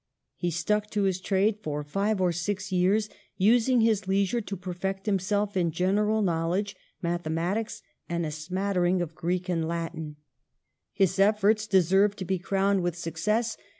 [0.35, 3.07] He stuck to his trade for five or six years,
[3.37, 9.13] using his leisure to perfect himself in general knowledge, mathematics, and a smatter ing of
[9.13, 10.15] Greek and Latin.
[10.15, 10.17] 14 EMILY BRONTE.
[10.93, 13.57] His efforts deserved to be crowned with suc cess.